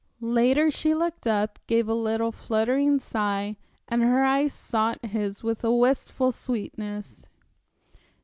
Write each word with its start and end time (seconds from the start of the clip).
Later 0.33 0.71
she 0.71 0.95
looked 0.95 1.27
up, 1.27 1.59
gave 1.67 1.87
a 1.87 1.93
little, 1.93 2.31
fluttering 2.31 2.97
sigh, 2.97 3.55
and 3.87 4.01
her 4.01 4.23
eyes 4.23 4.51
sought 4.51 5.05
his 5.05 5.43
with 5.43 5.63
a 5.63 5.71
wistful 5.71 6.31
sweetness. 6.31 7.27